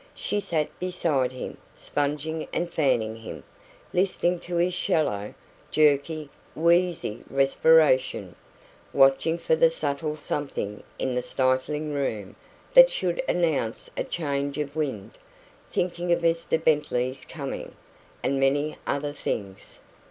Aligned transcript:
She 0.15 0.39
sat 0.39 0.67
beside 0.79 1.31
him, 1.31 1.57
sponging 1.75 2.47
and 2.51 2.73
fanning 2.73 3.17
him, 3.17 3.43
listening 3.93 4.39
to 4.39 4.55
his 4.55 4.73
shallow, 4.73 5.35
jerky, 5.69 6.31
wheezy 6.55 7.23
respiration, 7.29 8.35
watching 8.93 9.37
for 9.37 9.55
the 9.55 9.69
subtle 9.69 10.17
something 10.17 10.81
in 10.97 11.13
the 11.13 11.21
stifling 11.21 11.93
room 11.93 12.35
that 12.73 12.89
should 12.89 13.21
announce 13.29 13.91
a 13.95 14.03
change 14.03 14.57
of 14.57 14.75
wind, 14.75 15.19
thinking 15.71 16.11
of 16.11 16.21
Mr 16.21 16.57
Bentley's 16.63 17.23
coming, 17.23 17.75
and 18.23 18.39
many 18.39 18.77
other 18.87 19.13
things. 19.13 19.77